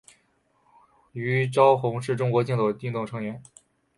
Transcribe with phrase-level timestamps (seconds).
[1.13, 3.39] 虞朝鸿是中国竞走运动员。